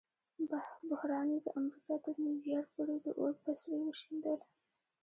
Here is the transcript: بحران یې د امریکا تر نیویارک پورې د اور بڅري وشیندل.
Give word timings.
بحران 0.89 1.27
یې 1.33 1.39
د 1.45 1.47
امریکا 1.59 1.95
تر 2.05 2.15
نیویارک 2.23 2.69
پورې 2.75 2.95
د 3.05 3.07
اور 3.21 3.33
بڅري 3.43 3.77
وشیندل. 3.81 4.39